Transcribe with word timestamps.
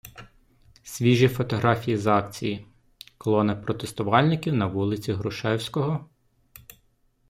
Свіжі 0.83 1.27
фотографії 1.27 1.97
з 1.97 2.07
акції: 2.07 2.67
Колона 3.17 3.55
протестувальників 3.55 4.53
на 4.53 4.65
вулиці 4.67 5.13
Грушевського.... 5.13 6.09